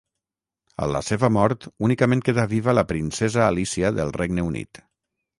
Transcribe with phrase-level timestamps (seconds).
[0.83, 4.81] A la seva mort únicament quedà viva la princesa Alícia del Regne Unit.